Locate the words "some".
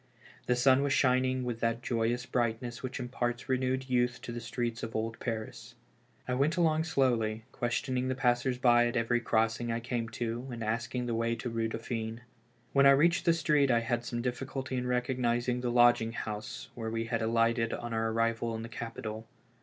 14.03-14.23